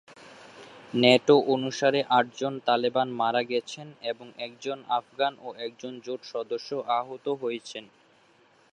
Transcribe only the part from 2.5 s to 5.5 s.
তালেবান মারা গেছেন এবং একজন আফগান ও